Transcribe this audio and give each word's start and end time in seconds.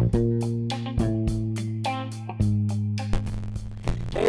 Hey, 0.00 0.06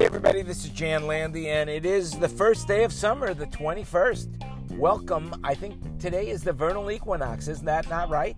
everybody, 0.05 0.41
this 0.41 0.65
is 0.65 0.69
Jan 0.71 1.07
Landy, 1.07 1.47
and 1.47 1.69
it 1.69 1.85
is 1.85 2.11
the 2.11 2.27
first 2.27 2.67
day 2.67 2.83
of 2.83 2.91
summer, 2.91 3.33
the 3.33 3.45
21st. 3.45 4.77
Welcome. 4.77 5.33
I 5.45 5.53
think 5.53 5.97
today 5.97 6.27
is 6.27 6.43
the 6.43 6.51
vernal 6.51 6.91
equinox. 6.91 7.47
Isn't 7.47 7.65
that 7.67 7.89
not 7.89 8.09
right? 8.09 8.35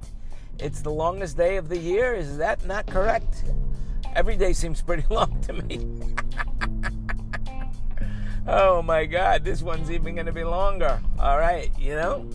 It's 0.60 0.82
the 0.82 0.92
longest 0.92 1.36
day 1.36 1.58
of 1.58 1.70
the 1.70 1.78
year. 1.80 2.14
Is 2.14 2.38
that 2.38 2.68
not 2.68 2.86
correct? 2.86 3.46
Every 4.16 4.38
day 4.38 4.54
seems 4.54 4.84
pretty 4.84 5.06
long 5.10 5.42
to 5.42 5.54
me. 5.54 5.88
oh 8.48 8.84
my 8.84 9.08
God, 9.08 9.44
this 9.44 9.64
one's 9.64 9.90
even 9.90 10.14
going 10.14 10.28
to 10.28 10.34
be 10.34 10.44
longer. 10.44 11.02
All 11.18 11.40
right, 11.40 11.72
you 11.80 11.96
know? 11.96 12.30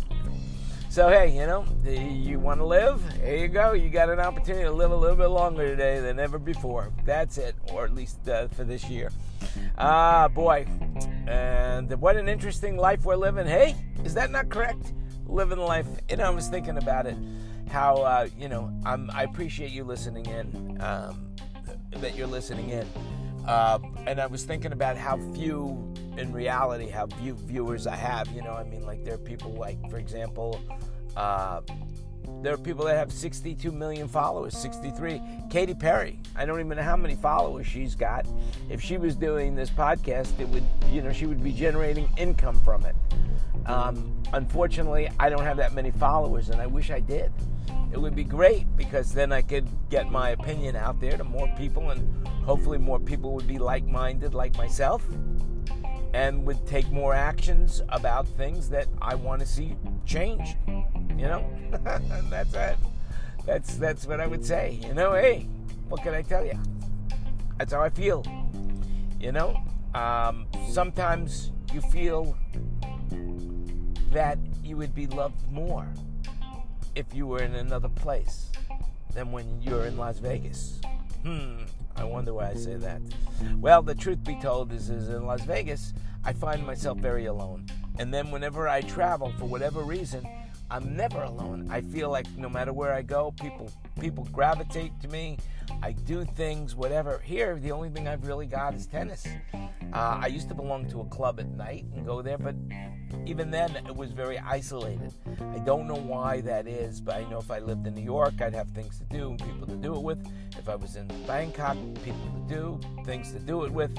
So, 0.99 1.09
hey, 1.09 1.31
you 1.31 1.47
know, 1.47 1.65
you 1.87 2.41
want 2.41 2.59
to 2.59 2.67
live? 2.67 3.01
Here 3.23 3.37
you 3.37 3.47
go. 3.47 3.73
You 3.73 3.89
got 3.89 4.11
an 4.11 4.19
opportunity 4.19 4.65
to 4.65 4.73
live 4.73 4.91
a 4.91 4.97
little 4.97 5.15
bit 5.15 5.29
longer 5.29 5.65
today 5.65 6.01
than 6.01 6.19
ever 6.19 6.41
before. 6.41 6.91
That's 7.05 7.39
it, 7.39 7.55
or 7.73 7.85
at 7.85 7.95
least 7.95 8.29
uh, 8.29 8.49
for 8.49 8.65
this 8.65 8.91
year. 8.91 9.13
Ah, 9.79 10.27
boy. 10.27 10.67
And 11.29 11.89
what 12.01 12.17
an 12.17 12.29
interesting 12.29 12.77
life 12.77 13.05
we're 13.05 13.15
living. 13.15 13.47
Hey, 13.47 13.77
is 14.03 14.13
that 14.15 14.33
not 14.33 14.49
correct? 14.49 14.93
Living 15.29 15.61
life. 15.61 15.87
You 16.11 16.17
know, 16.17 16.25
I 16.25 16.31
was 16.31 16.49
thinking 16.49 16.79
about 16.79 17.07
it. 17.07 17.17
How, 17.69 17.99
uh, 17.99 18.27
you 18.37 18.49
know, 18.49 18.77
I'm, 18.85 19.09
I 19.13 19.23
appreciate 19.23 19.71
you 19.71 19.85
listening 19.85 20.27
in, 20.27 20.79
um, 20.81 21.31
that 21.93 22.17
you're 22.17 22.27
listening 22.27 22.71
in. 22.71 22.89
Uh, 23.47 23.79
and 24.09 24.21
I 24.21 24.27
was 24.27 24.43
thinking 24.43 24.73
about 24.73 24.97
how 24.97 25.17
few, 25.33 25.95
in 26.19 26.33
reality, 26.33 26.89
how 26.89 27.07
few 27.07 27.35
viewers 27.35 27.87
I 27.87 27.95
have. 27.95 28.29
You 28.33 28.43
know, 28.43 28.53
I 28.53 28.65
mean, 28.65 28.85
like 28.85 29.05
there 29.05 29.15
are 29.15 29.19
people 29.19 29.53
like, 29.53 29.79
for 29.89 29.97
example, 29.97 30.61
uh, 31.17 31.61
there 32.43 32.55
are 32.55 32.59
people 32.59 32.85
that 32.85 32.97
have 32.97 33.11
62 33.11 33.73
million 33.73 34.07
followers, 34.07 34.57
63. 34.57 35.21
Katy 35.51 35.75
Perry, 35.75 36.21
I 36.37 36.45
don't 36.45 36.61
even 36.61 36.77
know 36.77 36.83
how 36.83 36.97
many 36.97 37.17
followers 37.17 37.67
she's 37.67 37.95
got. 37.95 38.27
If 38.71 38.81
she 38.81 38.97
was 38.97 39.17
doing 39.17 39.57
this 39.57 39.71
podcast, 39.71 40.39
it 40.39 40.49
would, 40.49 40.63
you 40.91 41.03
know, 41.03 41.13
she 41.13 41.27
would 41.27 41.43
be 41.43 41.53
generating 41.53 42.09
income 42.17 42.61
from 42.61 42.85
it. 42.85 42.95
Um, 43.67 44.23
unfortunately, 44.33 45.11
I 45.19 45.29
don't 45.29 45.43
have 45.43 45.57
that 45.57 45.75
many 45.75 45.91
followers, 45.91 46.49
and 46.51 46.61
I 46.61 46.67
wish 46.67 46.91
I 46.91 47.01
did. 47.01 47.33
It 47.93 47.99
would 47.99 48.15
be 48.15 48.25
great 48.25 48.67
because 48.77 49.13
then 49.13 49.33
I 49.33 49.43
could 49.43 49.67
get 49.91 50.11
my 50.11 50.31
opinion 50.31 50.77
out 50.77 51.01
there 51.01 51.17
to 51.17 51.25
more 51.25 51.49
people, 51.57 51.91
and 51.91 52.27
hopefully, 52.45 52.79
more 52.79 53.01
people 53.01 53.33
would 53.33 53.49
be 53.49 53.59
like 53.59 53.85
minded 53.85 54.33
like 54.35 54.57
myself 54.57 55.05
and 56.15 56.45
would 56.47 56.67
take 56.67 56.91
more 56.91 57.15
actions 57.15 57.83
about 57.91 58.27
things 58.27 58.69
that 58.71 58.87
I 59.01 59.15
want 59.15 59.41
to 59.41 59.47
see 59.47 59.77
change. 60.07 60.57
You 60.67 61.27
know, 61.27 61.51
that's 62.31 62.55
it. 62.55 62.77
That's 63.45 63.77
that's 63.77 64.07
what 64.07 64.21
I 64.21 64.27
would 64.27 64.45
say. 64.45 64.79
You 64.83 64.95
know, 64.95 65.15
hey, 65.15 65.49
what 65.89 66.03
can 66.03 66.15
I 66.15 66.23
tell 66.23 66.45
you? 66.45 66.59
That's 67.59 67.73
how 67.73 67.81
I 67.81 67.91
feel. 67.91 68.25
You 69.21 69.33
know, 69.33 69.61
um, 69.95 70.47
sometimes 70.71 71.51
you 71.73 71.81
feel 71.81 72.37
that 74.13 74.39
you 74.63 74.77
would 74.77 74.95
be 74.95 75.07
loved 75.07 75.51
more 75.51 75.89
if 76.95 77.07
you 77.15 77.27
were 77.27 77.43
in 77.43 77.55
another 77.55 77.89
place 77.89 78.51
than 79.15 79.33
when 79.33 79.61
you're 79.63 79.87
in 79.87 79.97
Las 79.97 80.19
Vegas. 80.19 80.81
Hmm, 81.23 81.63
I 81.99 82.05
wonder 82.05 82.33
why 82.33 82.51
I 82.51 82.55
say 82.55 82.77
that. 82.77 83.01
Well, 83.57 83.83
the 83.83 83.95
truth 83.95 84.23
be 84.25 84.39
told 84.41 84.73
is, 84.73 84.89
is 84.89 85.09
in 85.09 85.27
Las 85.27 85.43
Vegas, 85.43 85.95
I 86.25 86.33
find 86.33 86.67
myself 86.67 86.99
very 86.99 87.27
alone. 87.27 87.67
And 87.99 88.15
then 88.15 88.31
whenever 88.31 88.69
I 88.69 88.83
travel, 88.83 89.33
for 89.39 89.47
whatever 89.47 89.83
reason, 89.83 90.27
I'm 90.71 90.97
never 90.97 91.23
alone. 91.23 91.69
I 91.71 91.81
feel 91.81 92.11
like 92.11 92.27
no 92.37 92.49
matter 92.49 92.73
where 92.73 92.93
I 92.93 93.03
go, 93.03 93.33
people 93.41 93.71
people 94.01 94.25
gravitate 94.33 94.93
to 95.01 95.09
me. 95.09 95.39
I 95.83 95.93
do 95.93 96.25
things, 96.25 96.75
whatever. 96.75 97.19
Here, 97.25 97.57
the 97.57 97.73
only 97.73 97.91
thing 97.91 98.09
I've 98.09 98.27
really 98.27 98.47
got 98.47 98.75
is 98.75 98.87
tennis. 98.87 99.27
Uh, 99.93 100.21
I 100.23 100.27
used 100.27 100.49
to 100.49 100.55
belong 100.55 100.89
to 100.91 101.01
a 101.01 101.05
club 101.07 101.41
at 101.41 101.49
night 101.49 101.87
and 101.95 102.05
go 102.05 102.21
there, 102.23 102.39
but 102.39 102.55
even 103.27 103.51
then, 103.51 103.77
it 103.77 103.95
was 103.95 104.13
very 104.13 104.39
isolated. 104.39 105.13
I 105.55 105.59
don't 105.59 105.87
know 105.87 105.97
why 105.97 106.41
that 106.43 106.67
is, 106.67 107.01
but 107.01 107.17
I 107.17 107.25
know 107.25 107.39
if 107.39 107.51
I 107.51 107.59
lived 107.59 107.87
in 107.87 107.95
New 107.95 108.03
York, 108.03 108.41
I'd 108.41 108.55
have 108.55 108.71
things 108.71 108.99
to 108.99 109.05
do 109.05 109.31
and 109.31 109.39
people 109.39 109.67
to 109.67 109.77
do 109.77 109.95
it 109.95 110.03
with. 110.03 110.27
If 110.59 110.69
I 110.69 110.75
was 110.75 110.97
in 110.97 111.07
Bangkok, 111.27 111.77
people 112.03 112.47
to 112.49 112.55
do, 112.55 112.81
things 113.05 113.33
to 113.33 113.39
do 113.39 113.65
it 113.65 113.73
with. 113.73 113.97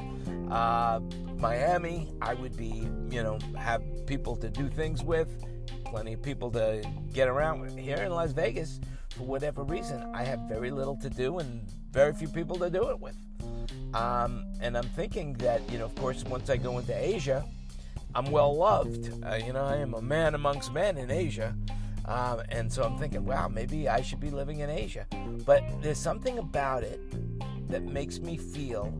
Uh, 0.50 1.00
Miami, 1.38 2.12
I 2.22 2.34
would 2.34 2.58
be, 2.58 2.88
you 3.09 3.24
know, 3.24 3.40
have 3.58 3.81
people 4.06 4.35
to 4.38 4.50
do 4.50 4.68
things 4.68 5.03
with, 5.03 5.29
plenty 5.89 6.13
of 6.13 6.22
people 6.22 6.51
to 6.51 6.83
get 7.13 7.27
around 7.27 7.61
with. 7.61 7.75
Here 7.77 7.97
in 7.97 8.11
Las 8.11 8.31
Vegas, 8.31 8.79
for 9.16 9.23
whatever 9.23 9.63
reason, 9.63 10.03
I 10.13 10.23
have 10.23 10.39
very 10.41 10.69
little 10.69 10.95
to 10.97 11.09
do 11.09 11.39
and 11.39 11.67
very 11.91 12.13
few 12.13 12.27
people 12.27 12.57
to 12.59 12.69
do 12.69 12.89
it 12.89 13.00
with. 13.00 13.16
Um, 13.95 14.45
and 14.61 14.78
I'm 14.78 14.88
thinking 14.89 15.33
that, 15.35 15.67
you 15.72 15.79
know, 15.79 15.85
of 15.85 15.95
course, 15.95 16.23
once 16.23 16.49
I 16.49 16.57
go 16.57 16.78
into 16.78 16.95
Asia, 16.95 17.44
I'm 18.13 18.29
well 18.29 18.55
loved. 18.55 19.11
Uh, 19.23 19.35
you 19.35 19.51
know, 19.51 19.63
I 19.63 19.78
am 19.78 19.95
a 19.95 20.01
man 20.01 20.35
amongst 20.35 20.72
men 20.72 20.97
in 20.97 21.09
Asia. 21.09 21.55
Um, 22.05 22.41
and 22.49 22.72
so 22.72 22.83
I'm 22.83 22.97
thinking, 22.97 23.25
wow, 23.25 23.47
maybe 23.47 23.89
I 23.89 24.01
should 24.01 24.19
be 24.19 24.29
living 24.29 24.59
in 24.59 24.69
Asia. 24.69 25.07
But 25.45 25.63
there's 25.81 25.99
something 25.99 26.38
about 26.38 26.83
it 26.83 26.99
that 27.69 27.83
makes 27.83 28.19
me 28.19 28.38
feel 28.38 28.94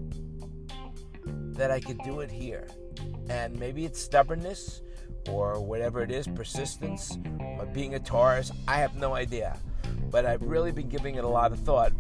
that 1.54 1.70
I 1.70 1.80
could 1.80 2.00
do 2.04 2.22
it 2.22 2.32
here. 2.32 2.68
And 3.30 3.60
maybe 3.60 3.86
it's 3.86 4.00
stubbornness 4.00 4.82
or 5.32 5.60
whatever 5.60 6.02
it 6.02 6.12
is, 6.12 6.28
persistence, 6.28 7.18
or 7.58 7.66
being 7.66 7.96
a 7.96 8.00
Taurus. 8.00 8.52
I 8.68 8.78
have 8.78 8.96
no 8.96 9.14
idea. 9.14 9.58
But 10.12 10.26
I've 10.26 10.42
really 10.42 10.72
been 10.72 10.90
giving 10.90 11.16
it 11.16 11.24
a 11.24 11.28
lot 11.28 11.52
of 11.52 11.60
thought. 11.60 11.94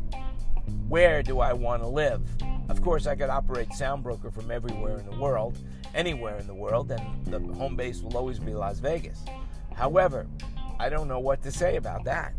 Where 0.87 1.21
do 1.23 1.39
I 1.39 1.53
want 1.53 1.81
to 1.81 1.87
live? 1.87 2.21
Of 2.69 2.81
course, 2.81 3.07
I 3.07 3.15
could 3.15 3.29
operate 3.29 3.73
Sound 3.73 4.03
Broker 4.03 4.31
from 4.31 4.51
everywhere 4.51 4.97
in 4.97 5.05
the 5.05 5.17
world, 5.17 5.57
anywhere 5.95 6.37
in 6.37 6.47
the 6.47 6.53
world, 6.53 6.91
and 6.91 7.25
the 7.25 7.39
home 7.55 7.75
base 7.75 8.01
will 8.01 8.17
always 8.17 8.39
be 8.39 8.53
Las 8.53 8.79
Vegas. 8.79 9.23
However, 9.75 10.27
I 10.79 10.89
don't 10.89 11.07
know 11.07 11.19
what 11.19 11.41
to 11.43 11.51
say 11.51 11.77
about 11.77 12.03
that. 12.05 12.33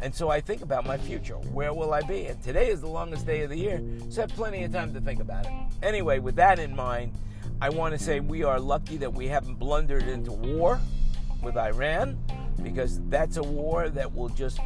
And 0.00 0.14
so 0.14 0.28
I 0.30 0.40
think 0.40 0.62
about 0.62 0.84
my 0.86 0.98
future. 0.98 1.34
Where 1.34 1.72
will 1.72 1.94
I 1.94 2.02
be? 2.02 2.26
And 2.26 2.42
today 2.42 2.68
is 2.68 2.80
the 2.80 2.88
longest 2.88 3.26
day 3.26 3.42
of 3.42 3.50
the 3.50 3.58
year, 3.58 3.80
so 4.10 4.22
I 4.22 4.26
have 4.26 4.34
plenty 4.34 4.64
of 4.64 4.72
time 4.72 4.92
to 4.94 5.00
think 5.00 5.20
about 5.20 5.46
it. 5.46 5.52
Anyway, 5.82 6.18
with 6.18 6.36
that 6.36 6.58
in 6.58 6.74
mind, 6.74 7.14
I 7.60 7.68
want 7.68 7.96
to 7.96 7.98
say 7.98 8.20
we 8.20 8.42
are 8.42 8.58
lucky 8.58 8.96
that 8.96 9.12
we 9.12 9.28
haven't 9.28 9.54
blundered 9.54 10.04
into 10.04 10.32
war 10.32 10.80
with 11.42 11.56
Iran 11.56 12.18
because 12.62 13.00
that's 13.08 13.36
a 13.36 13.42
war 13.42 13.88
that 13.90 14.12
will 14.12 14.28
just 14.28 14.58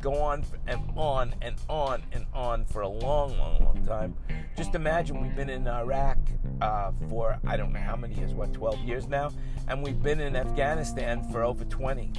go 0.00 0.14
on 0.14 0.44
and 0.66 0.80
on 0.96 1.34
and 1.42 1.56
on 1.68 2.02
and 2.12 2.26
on 2.32 2.64
for 2.66 2.82
a 2.82 2.88
long, 2.88 3.36
long, 3.38 3.64
long 3.64 3.84
time. 3.84 4.14
Just 4.56 4.74
imagine 4.74 5.20
we've 5.20 5.34
been 5.34 5.50
in 5.50 5.66
Iraq 5.66 6.18
uh, 6.60 6.92
for 7.08 7.38
I 7.46 7.56
don't 7.56 7.72
know 7.72 7.80
how 7.80 7.96
many 7.96 8.14
years, 8.14 8.34
what, 8.34 8.52
12 8.52 8.80
years 8.80 9.08
now? 9.08 9.30
And 9.68 9.82
we've 9.82 10.02
been 10.02 10.20
in 10.20 10.36
Afghanistan 10.36 11.28
for 11.30 11.42
over 11.42 11.64
20, 11.64 12.12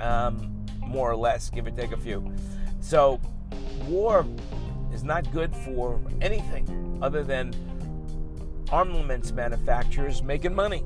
um, 0.00 0.66
more 0.86 1.10
or 1.10 1.16
less, 1.16 1.50
give 1.50 1.66
or 1.66 1.70
take 1.70 1.92
a 1.92 1.96
few. 1.96 2.32
So, 2.80 3.20
war 3.86 4.24
is 4.92 5.04
not 5.04 5.30
good 5.32 5.54
for 5.54 6.00
anything 6.20 6.98
other 7.02 7.22
than 7.22 7.54
armaments 8.70 9.32
manufacturers 9.32 10.22
making 10.22 10.54
money. 10.54 10.84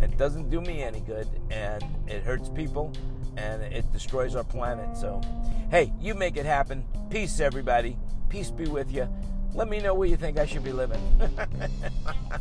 It 0.00 0.16
doesn't 0.18 0.50
do 0.50 0.60
me 0.60 0.82
any 0.82 1.00
good, 1.00 1.28
and 1.50 1.84
it 2.08 2.22
hurts 2.22 2.48
people, 2.48 2.92
and 3.36 3.62
it 3.62 3.90
destroys 3.92 4.34
our 4.34 4.44
planet. 4.44 4.96
So, 4.96 5.20
hey, 5.70 5.92
you 6.00 6.14
make 6.14 6.36
it 6.36 6.46
happen. 6.46 6.84
Peace, 7.10 7.38
everybody. 7.40 7.96
Peace 8.28 8.50
be 8.50 8.66
with 8.66 8.92
you. 8.92 9.08
Let 9.54 9.68
me 9.68 9.80
know 9.80 9.94
where 9.94 10.08
you 10.08 10.16
think 10.16 10.38
I 10.38 10.46
should 10.46 10.64
be 10.64 10.72
living. 10.72 11.00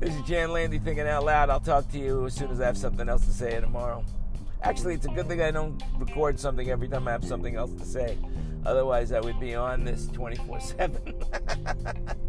this 0.00 0.14
is 0.14 0.22
Jan 0.22 0.52
Landy 0.52 0.78
thinking 0.78 1.06
out 1.06 1.24
loud. 1.24 1.50
I'll 1.50 1.60
talk 1.60 1.90
to 1.92 1.98
you 1.98 2.26
as 2.26 2.34
soon 2.34 2.50
as 2.50 2.60
I 2.60 2.66
have 2.66 2.76
something 2.76 3.08
else 3.08 3.24
to 3.26 3.32
say 3.32 3.60
tomorrow. 3.60 4.04
Actually, 4.62 4.94
it's 4.94 5.06
a 5.06 5.10
good 5.10 5.28
thing 5.28 5.40
I 5.40 5.50
don't 5.50 5.82
record 5.98 6.38
something 6.38 6.70
every 6.70 6.88
time 6.88 7.06
I 7.08 7.12
have 7.12 7.24
something 7.24 7.56
else 7.56 7.72
to 7.74 7.84
say. 7.84 8.18
Otherwise, 8.66 9.12
I 9.12 9.20
would 9.20 9.38
be 9.38 9.54
on 9.54 9.84
this 9.84 10.08
24 10.08 10.60
7. 10.60 11.14